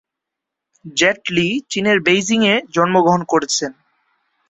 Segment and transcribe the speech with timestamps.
[0.95, 3.71] Jet Li চীনের বেইজিংয়ে জন্মগ্রহণ করেছেন।